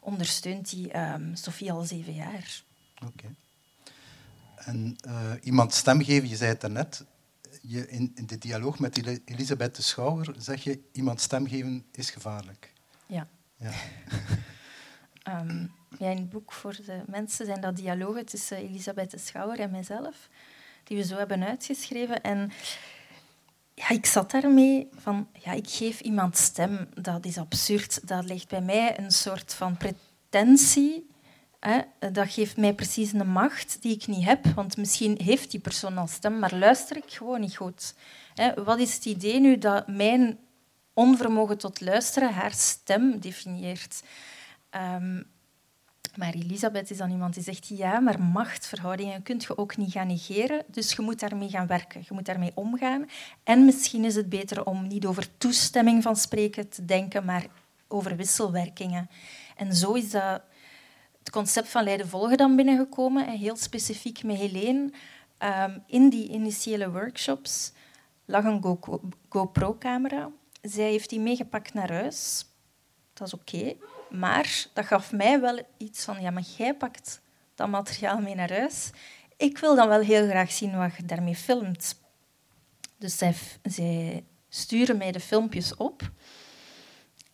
[0.00, 2.62] ondersteunt die um, Sophie al zeven jaar.
[3.06, 3.34] Oké.
[4.56, 7.04] En uh, iemand stem geven, je zei het daarnet,
[7.62, 12.10] je, in, in de dialoog met Elisabeth de Schouwer zeg je, iemand stem geven is
[12.10, 12.72] gevaarlijk.
[13.06, 13.28] Ja.
[13.56, 13.72] Ja.
[15.40, 19.60] um, ja, in het boek voor de mensen zijn dat dialogen tussen Elisabeth de Schouwer
[19.60, 20.28] en mijzelf
[20.88, 22.22] die we zo hebben uitgeschreven.
[22.22, 22.50] En
[23.74, 26.88] ja, ik zat daarmee van, ja, ik geef iemand stem.
[26.94, 28.08] Dat is absurd.
[28.08, 31.10] Dat legt bij mij een soort van pretentie.
[31.60, 31.80] Hè?
[32.12, 34.46] Dat geeft mij precies een macht die ik niet heb.
[34.46, 37.94] Want misschien heeft die persoon al stem, maar luister ik gewoon niet goed.
[38.34, 38.64] Hè?
[38.64, 40.38] Wat is het idee nu dat mijn
[40.94, 44.02] onvermogen tot luisteren haar stem definieert?
[44.70, 45.26] Um,
[46.16, 50.06] maar Elisabeth is dan iemand die zegt, ja, maar machtverhoudingen kun je ook niet gaan
[50.06, 53.08] negeren, dus je moet daarmee gaan werken, je moet daarmee omgaan.
[53.42, 57.46] En misschien is het beter om niet over toestemming van spreken te denken, maar
[57.88, 59.10] over wisselwerkingen.
[59.56, 60.42] En zo is dat
[61.18, 64.92] het concept van leiden volgen dan binnengekomen, heel specifiek met Helene.
[65.42, 67.72] Um, in die initiële workshops
[68.24, 68.78] lag een
[69.28, 70.30] GoPro-camera.
[70.62, 72.46] Zij heeft die meegepakt naar huis.
[73.12, 73.76] Dat is oké.
[74.10, 77.20] Maar dat gaf mij wel iets van, ja, maar jij pakt
[77.54, 78.90] dat materiaal mee naar huis.
[79.36, 82.00] Ik wil dan wel heel graag zien wat je daarmee filmt.
[82.98, 83.18] Dus
[83.62, 86.10] zij, sturen mij de filmpjes op.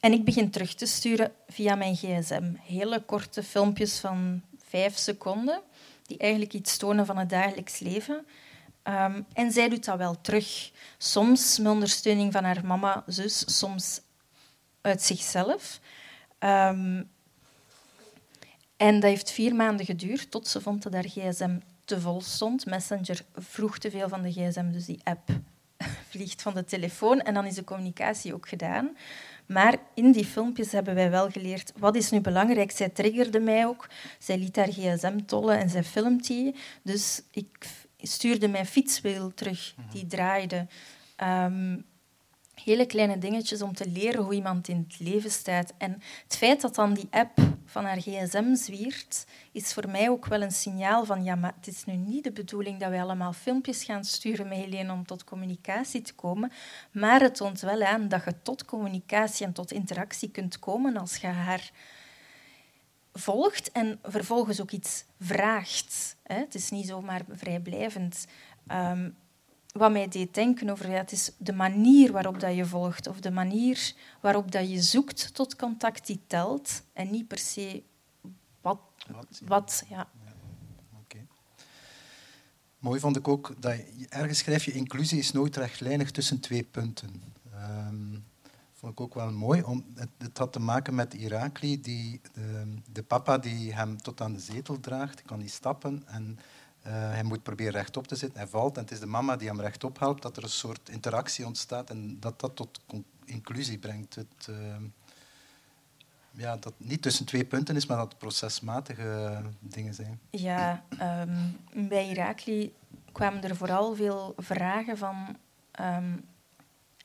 [0.00, 2.52] En ik begin terug te sturen via mijn gsm.
[2.62, 5.62] Hele korte filmpjes van vijf seconden,
[6.06, 8.26] die eigenlijk iets tonen van het dagelijks leven.
[8.82, 10.70] Ehm, en zij doet dat wel terug.
[10.98, 14.00] Soms met ondersteuning van haar mama, zus, soms
[14.80, 15.80] uit zichzelf.
[16.44, 17.10] Um,
[18.76, 22.66] en dat heeft vier maanden geduurd tot ze vond dat haar gsm te vol stond.
[22.66, 25.30] Messenger vroeg te veel van de gsm, dus die app
[26.10, 28.96] vliegt van de telefoon en dan is de communicatie ook gedaan.
[29.46, 32.70] Maar in die filmpjes hebben wij wel geleerd wat is nu belangrijk.
[32.70, 33.88] Zij triggerde mij ook.
[34.18, 36.54] Zij liet haar gsm tollen en zij filmt die.
[36.82, 37.66] Dus ik
[37.98, 40.66] stuurde mijn fietswiel terug, die draaide.
[41.22, 41.84] Um,
[42.54, 45.72] hele kleine dingetjes om te leren hoe iemand in het leven staat.
[45.78, 50.26] En het feit dat dan die app van haar gsm zwiert, is voor mij ook
[50.26, 53.32] wel een signaal van ja, maar het is nu niet de bedoeling dat wij allemaal
[53.32, 56.52] filmpjes gaan sturen met Helene om tot communicatie te komen,
[56.92, 61.16] maar het toont wel aan dat je tot communicatie en tot interactie kunt komen als
[61.16, 61.70] je haar
[63.12, 66.16] volgt en vervolgens ook iets vraagt.
[66.22, 68.26] Het is niet zomaar vrijblijvend.
[68.66, 69.10] Ehm,
[69.78, 73.20] wat mij deed denken over ja, het is de manier waarop dat je volgt of
[73.20, 77.82] de manier waarop dat je zoekt tot contact die telt en niet per se
[78.60, 78.80] wat.
[79.46, 80.08] wat, ja.
[80.24, 80.32] ja.
[82.78, 86.62] Mooi vond ik ook dat je, ergens schrijf je inclusie is nooit rechtlijnig tussen twee
[86.62, 87.22] punten.
[87.54, 88.24] Um,
[88.72, 89.62] vond ik ook wel mooi.
[89.62, 94.20] Om, het, het, had te maken met Irakli, die, de, de, papa die hem tot
[94.20, 96.38] aan de zetel draagt, kan niet stappen en
[96.86, 98.38] uh, hij moet proberen rechtop te zitten.
[98.38, 100.88] Hij valt en het is de mama die hem rechtop helpt, dat er een soort
[100.88, 102.80] interactie ontstaat en dat dat tot
[103.24, 104.14] inclusie brengt.
[104.14, 104.76] Het, uh,
[106.30, 110.20] ja, dat niet tussen twee punten is, maar dat procesmatige dingen zijn.
[110.30, 112.74] Ja, um, bij Irakli
[113.12, 115.36] kwamen er vooral veel vragen van...
[115.80, 116.24] Um,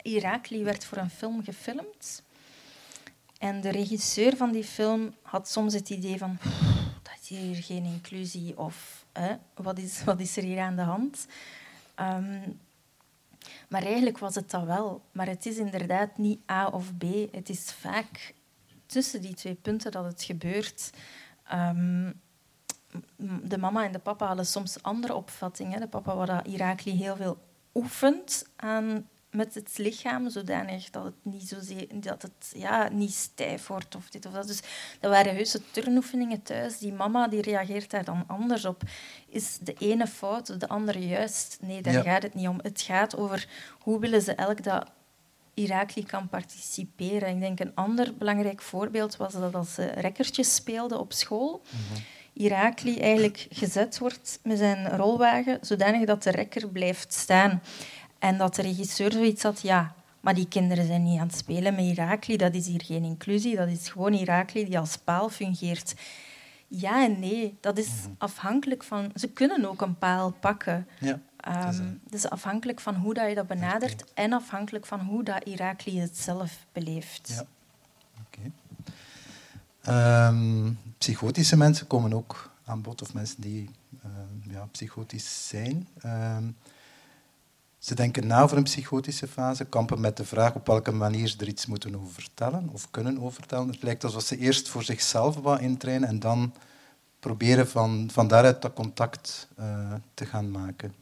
[0.01, 2.23] Irakli werd voor een film gefilmd.
[3.37, 6.37] En de regisseur van die film had soms het idee van...
[7.03, 8.98] Dat is hier geen inclusie of
[9.55, 11.27] wat, is, wat is er hier aan de hand?
[11.95, 12.39] Ehm,
[13.69, 15.01] maar eigenlijk was het dat wel.
[15.11, 17.03] Maar het is inderdaad niet A of B.
[17.31, 18.33] Het is vaak
[18.85, 20.89] tussen die twee punten dat het gebeurt.
[21.43, 22.11] Ehm,
[23.41, 25.79] de mama en de papa hadden soms andere opvattingen.
[25.79, 27.37] De papa wou dat Irakli heel veel
[27.73, 33.67] oefent aan met het lichaam, zodanig dat het niet, zozeer, dat het, ja, niet stijf
[33.67, 34.47] wordt of dit of dat.
[34.47, 34.61] Dus
[34.99, 36.77] dat waren heuse turnoefeningen thuis.
[36.77, 38.81] Die mama die reageert daar dan anders op.
[39.27, 41.57] Is de ene fout, de andere juist?
[41.61, 42.59] Nee, daar gaat het niet om.
[42.61, 43.47] Het gaat over
[43.79, 44.91] hoe willen ze elk dat
[45.53, 47.29] Irakli kan participeren.
[47.29, 51.61] Ik denk een ander belangrijk voorbeeld was dat als ze rekkertjes speelden op school...
[51.69, 52.03] Mm
[52.39, 57.61] Irakli eigenlijk gezet wordt met zijn rolwagen, zodanig dat de rekker blijft staan.
[58.19, 61.75] En dat de regisseur zoiets had, ja, maar die kinderen zijn niet aan het spelen
[61.75, 65.93] met Irakli, dat is hier geen inclusie, dat is gewoon Irakli die als paal fungeert.
[66.67, 68.11] Ja en nee, dat is mhm.
[68.17, 69.11] afhankelijk van...
[69.15, 70.87] Ze kunnen ook een paal pakken.
[70.99, 75.43] Ja, um, is afhankelijk van hoe dat je dat benadert en afhankelijk van hoe dat
[75.43, 77.29] Irakli het zelf beleeft.
[77.29, 77.45] Ja.
[78.25, 78.51] Okay.
[79.81, 83.69] Ehm, psychotische mensen komen ook aan bod, of mensen die
[84.05, 85.87] uh, ja, psychotisch zijn.
[86.05, 86.55] Um,
[87.79, 91.37] ze denken na over een psychotische fase, kampen met de vraag op welke manier ze
[91.39, 93.67] er iets moeten over vertellen of kunnen over vertellen.
[93.67, 96.53] Het lijkt alsof ze eerst voor zichzelf wat intrainen en dan
[97.19, 100.93] proberen van, van daaruit dat contact uh, te gaan maken.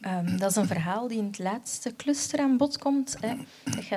[0.00, 3.16] Um, dat is een verhaal die in het laatste cluster aan bod komt.
[3.20, 3.34] Hè.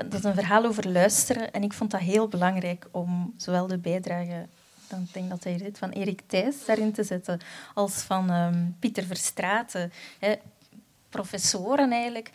[0.09, 1.51] Dat is een verhaal over luisteren.
[1.51, 4.45] En ik vond dat heel belangrijk om zowel de bijdrage
[4.87, 7.39] dan denk dat hij zit, van Erik Thijs daarin te zetten,
[7.73, 9.91] als van um, Pieter Verstraeten.
[10.19, 10.35] Hè
[11.15, 12.29] professoren eigenlijk,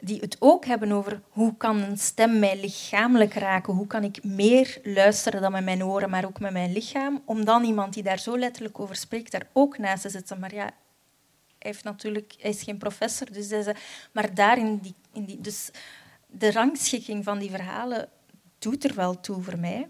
[0.00, 4.24] die het ook hebben over hoe kan een stem mij lichamelijk raken, hoe kan ik
[4.24, 8.02] meer luisteren dan met mijn oren, maar ook met mijn lichaam, om dan iemand die
[8.02, 10.38] daar zo letterlijk over spreekt, daar ook naast te zetten.
[10.38, 10.72] Maar ja, hij,
[11.58, 13.66] heeft natuurlijk, hij is geen professor, dus
[14.12, 15.70] maar daarin die, in die, dus
[16.26, 18.08] de rangschikking van die verhalen
[18.58, 19.88] doet er wel toe voor mij.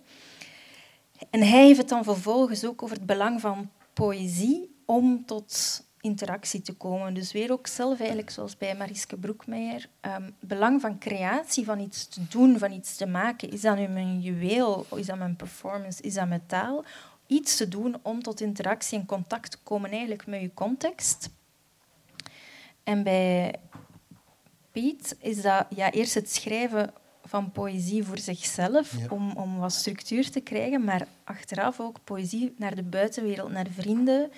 [1.30, 6.62] En hij heeft het dan vervolgens ook over het belang van poëzie om tot interactie
[6.62, 7.14] te komen.
[7.14, 12.08] Dus weer ook zelf eigenlijk, zoals bij Mariske Broekmeijer, um, belang van creatie, van iets
[12.08, 13.50] te doen, van iets te maken.
[13.50, 16.84] Is dat nu mijn juweel, is dat mijn performance, is dat mijn taal?
[17.26, 21.30] Iets te doen om tot interactie en contact te komen eigenlijk met je context.
[22.82, 23.54] En bij
[24.72, 26.92] Piet is dat ja, eerst het schrijven
[27.24, 32.74] van poëzie voor zichzelf, om, om wat structuur te krijgen, maar achteraf ook poëzie naar
[32.74, 34.30] de buitenwereld, naar vrienden.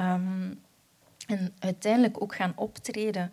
[0.00, 0.60] Um,
[1.30, 3.32] en uiteindelijk ook gaan optreden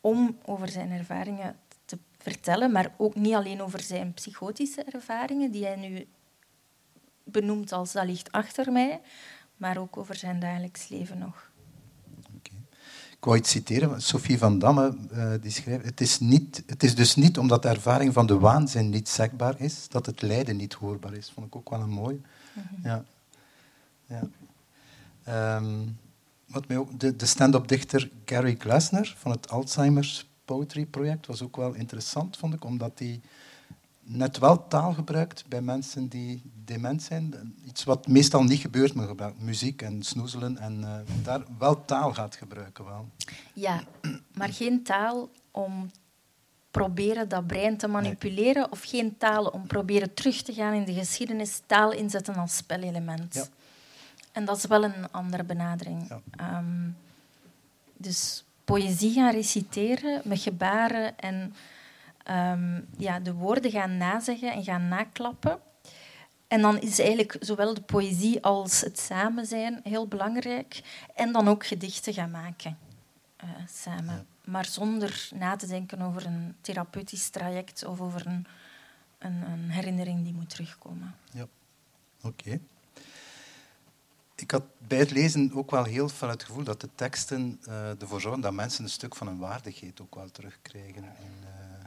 [0.00, 5.64] om over zijn ervaringen te vertellen, maar ook niet alleen over zijn psychotische ervaringen, die
[5.64, 6.06] hij nu
[7.24, 9.00] benoemt als dat ligt achter mij,
[9.56, 11.50] maar ook over zijn dagelijks leven nog.
[12.36, 12.58] Okay.
[13.10, 16.94] Ik wou iets citeren, Sophie van Damme uh, die schrijft, het is, niet, het is
[16.94, 20.72] dus niet omdat de ervaring van de waanzin niet zegbaar is, dat het lijden niet
[20.72, 21.30] hoorbaar is.
[21.30, 22.20] Vond ik ook wel een mooie.
[22.52, 22.88] Mhm.
[22.88, 23.04] Ja.
[24.06, 24.28] ja.
[25.56, 25.98] Um,
[26.56, 31.42] wat mij ook, de, de stand-up dichter Gary Glasner van het Alzheimer's Poetry Project was
[31.42, 33.20] ook wel interessant, vond ik, omdat hij
[34.02, 37.54] net wel taal gebruikt bij mensen die dement zijn.
[37.66, 40.58] Iets wat meestal niet gebeurt met muziek en snoezelen.
[40.58, 42.84] En uh, daar wel taal gaat gebruiken.
[42.84, 43.08] Wel.
[43.54, 43.82] Ja,
[44.34, 45.90] maar geen taal om
[46.70, 50.94] proberen dat brein te manipuleren of geen talen om proberen terug te gaan in de
[50.94, 53.34] geschiedenis, taal inzetten als spelelement.
[53.34, 53.46] Ja.
[54.36, 56.12] En dat is wel een andere benadering.
[56.30, 56.90] Ehm,
[57.96, 61.54] dus poëzie gaan reciteren met gebaren en
[62.22, 65.58] ehm, ja, de woorden gaan nazeggen en gaan naklappen.
[66.48, 70.82] En dan is eigenlijk zowel de poëzie als het samen zijn heel belangrijk.
[71.14, 72.78] En dan ook gedichten gaan maken
[73.44, 74.26] uh, samen.
[74.44, 78.46] Maar zonder na te denken over een therapeutisch traject of over een,
[79.18, 81.14] een, een herinnering die moet terugkomen.
[81.32, 81.46] Ja,
[82.22, 82.60] oké.
[84.36, 88.00] Ik had bij het lezen ook wel heel veel het gevoel dat de teksten uh,
[88.00, 91.04] ervoor zorgen dat mensen een stuk van hun waardigheid ook wel terugkrijgen.
[91.04, 91.84] En, uh,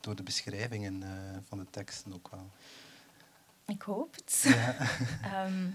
[0.00, 1.02] door de beschrijvingen
[1.48, 2.50] van de teksten ook wel.
[3.66, 4.44] Ik hoop het.
[4.44, 5.46] Ja.
[5.46, 5.74] um,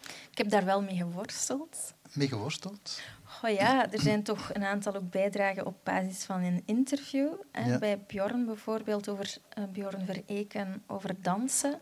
[0.30, 1.94] ik heb daar wel mee geworsteld.
[2.12, 3.00] Mee geworsteld?
[3.42, 7.32] Oh ja, er zijn toch een aantal ook bijdragen op basis van een interview.
[7.52, 11.80] Hè, Bij Bjorn bijvoorbeeld, over uh, Bjorn Vereken, over dansen.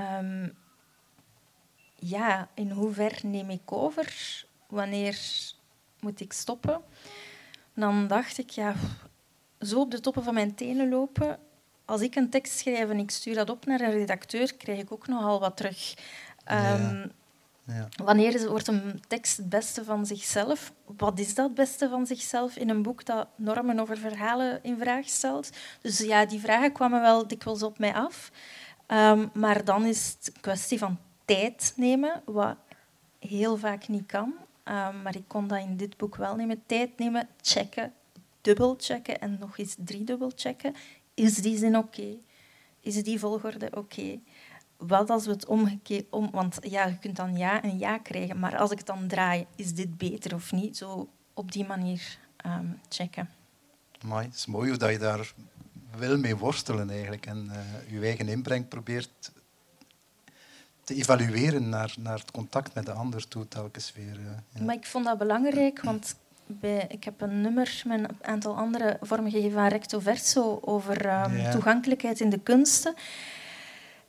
[0.00, 0.56] Um,
[2.04, 4.44] ja, in hoever neem ik over?
[4.66, 5.18] Wanneer
[6.00, 6.82] moet ik stoppen?
[7.74, 8.74] Dan dacht ik, ja,
[9.60, 11.38] zo op de toppen van mijn tenen lopen,
[11.84, 14.92] als ik een tekst schrijf en ik stuur dat op naar een redacteur, krijg ik
[14.92, 15.94] ook nogal wat terug.
[16.52, 17.12] Um,
[17.64, 17.88] ja.
[18.04, 20.72] Wanneer wordt een tekst het beste van zichzelf?
[20.96, 25.08] Wat is dat beste van zichzelf in een boek dat normen over verhalen in vraag
[25.08, 25.50] stelt?
[25.80, 28.30] Dus ja, die vragen kwamen wel dikwijls op mij af.
[28.86, 32.56] Um, maar dan is het een kwestie van tijd nemen, wat
[33.18, 34.34] heel vaak niet kan.
[34.64, 36.62] Um, maar ik kon dat in dit boek wel nemen.
[36.66, 37.92] Tijd nemen, checken,
[38.40, 40.74] dubbelchecken en nog eens driedubbel checken.
[41.14, 42.16] Is die zin oké?
[42.80, 44.20] Is die volgorde oké?
[44.76, 46.06] Wat als we het omgekeerd...
[46.10, 49.06] Om, want ja, je kunt dan ja en ja krijgen, maar als ik het dan
[49.06, 50.76] draai, is dit beter of niet?
[50.76, 53.28] Zo op die manier um, checken.
[54.04, 55.34] Maar het is mooi hoe dat je daar
[55.96, 59.32] wil mee worstelen eigenlijk en uh, je eigen inbreng probeert
[60.84, 64.20] te evalueren naar, naar het contact met de ander toe telkens weer.
[64.20, 64.64] Ja.
[64.64, 66.14] Maar ik vond dat belangrijk, want
[66.46, 71.50] bij, ik heb een nummer met een aantal andere vormgegeven aan recto verso over um,
[71.50, 72.94] toegankelijkheid in de kunsten.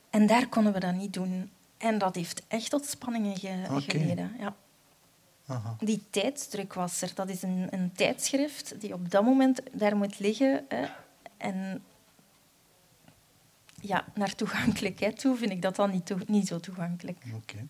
[0.10, 1.52] En daar konden we dat niet doen.
[1.78, 3.82] En dat heeft echt tot spanningen ge okay.
[3.82, 4.36] geleden.
[4.40, 4.56] Ja.
[5.48, 5.76] Aha.
[5.80, 7.12] Die tijdsdruk was er.
[7.16, 10.66] Dat is een, een, tijdschrift die op dat moment daar moet liggen.
[10.68, 10.86] Hè.
[11.38, 11.84] En
[13.84, 17.18] ja, naar toegankelijkheid toe vind ik dat dan niet, niet zo toegankelijk.
[17.36, 17.68] Oké.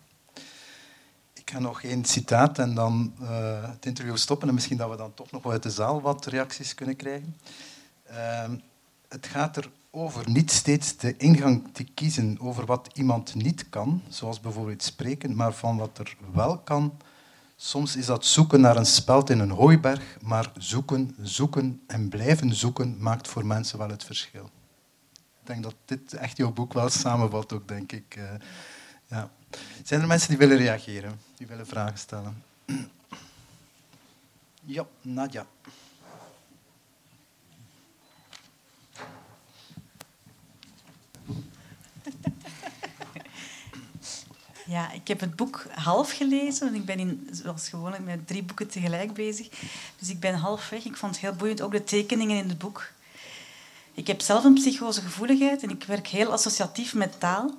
[1.33, 4.95] Ik ga nog één citaat en dan uh, het interview stoppen en misschien dat we
[4.95, 7.35] dan toch nog uit de zaal wat reacties kunnen krijgen.
[8.11, 8.43] Uh,
[9.07, 14.01] het gaat er over niet steeds de ingang te kiezen over wat iemand niet kan,
[14.09, 16.97] zoals bijvoorbeeld spreken, maar van wat er wel kan.
[17.55, 22.55] Soms is dat zoeken naar een speld in een hooiberg, maar zoeken, zoeken en blijven
[22.55, 24.49] zoeken maakt voor mensen wel het verschil.
[25.43, 28.15] Ik denk dat dit echt jouw boek wel samenvat ook, denk ik.
[28.17, 28.23] Uh,
[29.07, 29.29] ja.
[29.83, 32.43] Zijn er mensen die willen reageren, die willen vragen stellen?
[34.65, 35.45] Ja, Nadja.
[44.65, 48.43] Ja, ik heb het boek half gelezen, want ik ben in, zoals gewoonlijk met drie
[48.43, 49.49] boeken tegelijk bezig.
[49.99, 50.85] Dus ik ben half weg.
[50.85, 52.91] Ik vond het heel boeiend, ook de tekeningen in het boek.
[54.03, 57.53] Ik heb zelf een psychosegevoeligheid en ik werk heel associatief met taal.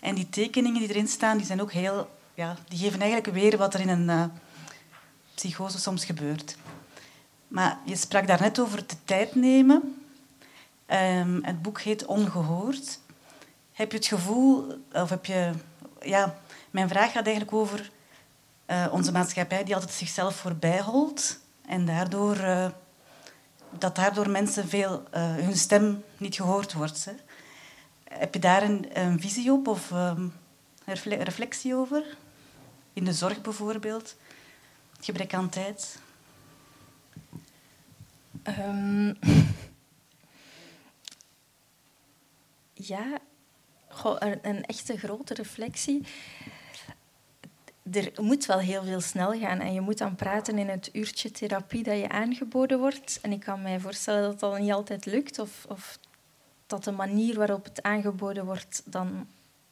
[0.00, 2.10] En die tekeningen die erin staan, die zijn ook heel...
[2.34, 4.24] Ja, die geven eigenlijk weer wat er in een uh,
[5.34, 6.56] psychose soms gebeurt.
[7.48, 10.02] Maar je sprak daarnet over de tijd nemen.
[10.86, 13.00] Um, het boek heet Ongehoord.
[13.72, 15.50] Heb je het gevoel, of heb je...
[16.00, 16.38] Ja,
[16.70, 17.90] mijn vraag gaat eigenlijk over
[18.66, 22.36] uh, onze maatschappij die altijd zichzelf voorbij holt en daardoor...
[22.36, 22.66] Uh,
[23.70, 27.04] dat daardoor mensen veel uh, hun stem niet gehoord wordt.
[27.04, 27.12] Hè.
[28.04, 30.32] Heb je daar een, een visie op of um,
[30.84, 32.16] een reflectie over?
[32.92, 34.16] In de zorg bijvoorbeeld?
[35.00, 35.98] Gebrek aan tijd?
[38.44, 39.18] Um,
[42.74, 43.18] ja,
[44.02, 46.06] een, een echte grote reflectie
[47.92, 51.30] er moet wel heel veel snel gaan en je moet dan praten in het uurtje
[51.30, 53.18] therapie dat je aangeboden wordt.
[53.22, 55.98] En ik kan mij voorstellen dat dat niet altijd lukt of, of
[56.66, 59.26] dat de manier waarop het aangeboden wordt dan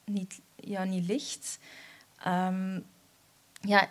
[0.05, 1.59] niet, ja, niet ligt.
[2.27, 2.85] Um,
[3.61, 3.91] ja,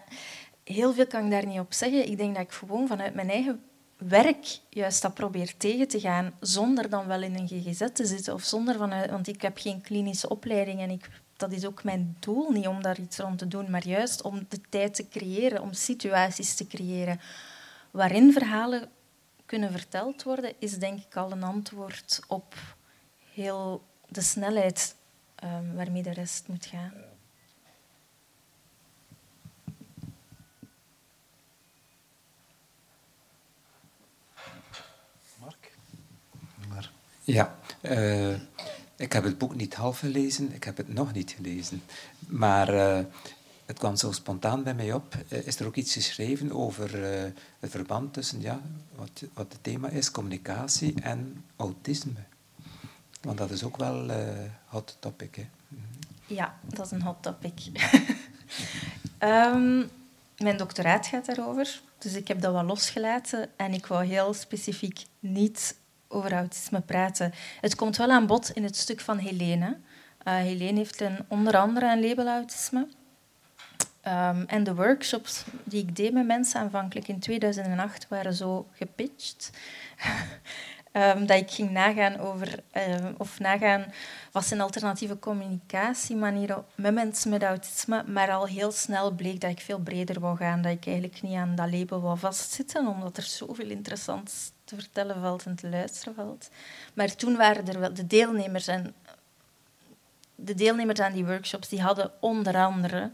[0.63, 2.09] heel veel kan ik daar niet op zeggen.
[2.09, 3.63] Ik denk dat ik gewoon vanuit mijn eigen
[3.97, 8.33] werk juist dat probeer tegen te gaan, zonder dan wel in een GGZ te zitten
[8.33, 12.17] of zonder vanuit, want ik heb geen klinische opleiding en ik dat is ook mijn
[12.19, 15.61] doel niet om daar iets rond te doen, maar juist om de tijd te creëren,
[15.61, 17.19] om situaties te creëren
[17.91, 18.89] waarin verhalen
[19.45, 22.55] kunnen verteld worden, is denk ik al een antwoord op
[23.33, 24.95] heel de snelheid
[25.43, 26.93] um, waarmee de rest moet gaan.
[35.39, 35.71] Mark?
[37.23, 38.39] Ja, uh,
[38.95, 41.83] ik heb het boek niet half gelezen, ik heb het nog niet gelezen.
[42.27, 42.99] Maar uh,
[43.65, 45.15] het kwam zo spontaan bij mij op.
[45.29, 47.03] Uh, is er ook iets geschreven over
[47.59, 48.61] het verband tussen ja,
[49.33, 52.23] wat, het thema is, communicatie en autisme?
[53.21, 55.35] Want dat is ook wel een hot topic.
[55.35, 55.47] Hè?
[56.27, 57.59] Ja, dat is een hot topic.
[59.19, 59.89] um,
[60.37, 65.05] mijn doctoraat gaat daarover, dus ik heb dat wel losgelaten en ik wou heel specifiek
[65.19, 65.75] niet
[66.15, 67.33] over autisme praten.
[67.61, 69.77] Het komt wel aan bod in het stuk van Helene.
[70.27, 72.87] Uh, Helene heeft een, onder andere een label autisme.
[74.07, 79.49] Um, en de workshops die ik deed met mensen aanvankelijk in 2008 waren zo gepitcht.
[80.91, 82.59] um, dat ik ging nagaan over,
[82.89, 83.93] um, of nagaan
[84.31, 89.59] wat zijn alternatieve communicatiemanieren met mensen met autisme, maar al heel snel bleek dat ik
[89.59, 93.23] veel breder wou gaan, dat ik eigenlijk niet aan dat label wou vastzitten, omdat er
[93.23, 96.49] zoveel interessants te vertellen valt en te luisteren valt.
[96.93, 98.93] Maar toen waren er wel de deelnemers en
[100.35, 103.11] de deelnemers aan die workshops, die hadden onder andere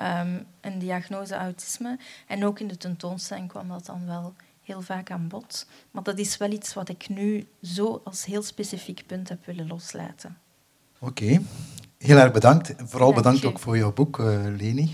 [0.00, 1.98] um, een diagnose autisme.
[2.26, 5.66] En ook in de tentoonstelling kwam dat dan wel heel vaak aan bod.
[5.90, 9.66] Maar dat is wel iets wat ik nu zo als heel specifiek punt heb willen
[9.66, 10.38] loslaten.
[10.98, 11.40] Oké,
[11.98, 12.74] heel erg bedankt.
[12.76, 14.88] Vooral bedankt ook voor jouw boek, uh, Leni.